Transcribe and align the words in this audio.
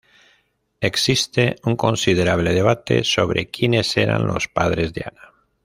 Existe 0.79 1.57
un 1.63 1.75
considerable 1.75 2.55
debate 2.55 3.03
sobre 3.03 3.51
quienes 3.51 3.95
eran 3.97 4.25
los 4.25 4.47
padres 4.47 4.93
de 4.93 5.03
Ana. 5.07 5.31